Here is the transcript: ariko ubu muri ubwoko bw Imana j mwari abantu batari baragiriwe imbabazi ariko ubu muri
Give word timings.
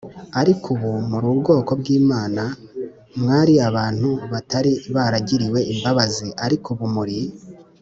ariko 0.41 0.65
ubu 0.75 0.89
muri 1.09 1.25
ubwoko 1.33 1.71
bw 1.79 1.87
Imana 1.99 2.43
j 2.51 2.53
mwari 3.21 3.53
abantu 3.69 4.09
batari 4.31 4.73
baragiriwe 4.95 5.59
imbabazi 5.73 6.27
ariko 6.45 6.67
ubu 6.73 6.87
muri 6.95 7.17